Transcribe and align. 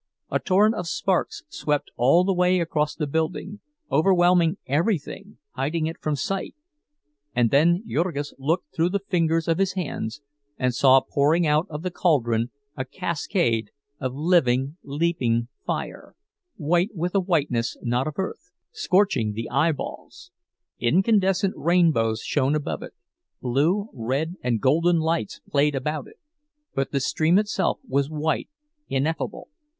A 0.31 0.39
torrent 0.39 0.73
of 0.73 0.87
sparks 0.87 1.43
swept 1.47 1.91
all 1.95 2.23
the 2.23 2.33
way 2.33 2.59
across 2.59 2.95
the 2.95 3.05
building, 3.05 3.59
overwhelming 3.91 4.57
everything, 4.65 5.37
hiding 5.51 5.85
it 5.85 6.01
from 6.01 6.15
sight; 6.15 6.55
and 7.35 7.51
then 7.51 7.83
Jurgis 7.87 8.33
looked 8.39 8.73
through 8.75 8.89
the 8.89 9.03
fingers 9.11 9.47
of 9.47 9.59
his 9.59 9.73
hands, 9.73 10.23
and 10.57 10.73
saw 10.73 11.01
pouring 11.01 11.45
out 11.45 11.67
of 11.69 11.83
the 11.83 11.91
caldron 11.91 12.49
a 12.75 12.83
cascade 12.83 13.69
of 13.99 14.15
living, 14.15 14.75
leaping 14.81 15.49
fire, 15.67 16.15
white 16.57 16.95
with 16.95 17.13
a 17.13 17.19
whiteness 17.19 17.77
not 17.83 18.07
of 18.07 18.15
earth, 18.17 18.49
scorching 18.71 19.33
the 19.33 19.51
eyeballs. 19.51 20.31
Incandescent 20.79 21.53
rainbows 21.55 22.21
shone 22.21 22.55
above 22.55 22.81
it, 22.81 22.95
blue, 23.39 23.87
red, 23.93 24.33
and 24.41 24.61
golden 24.61 24.97
lights 24.99 25.41
played 25.47 25.75
about 25.75 26.07
it; 26.07 26.17
but 26.73 26.89
the 26.91 26.99
stream 26.99 27.37
itself 27.37 27.79
was 27.87 28.09
white, 28.09 28.49
ineffable. 28.89 29.49